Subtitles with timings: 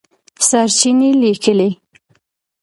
[0.47, 1.69] سرچېنې لیکلي